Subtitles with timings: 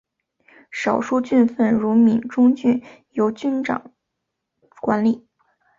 [0.71, 3.93] 少数郡份如闽中郡由君长
[4.81, 5.27] 管理。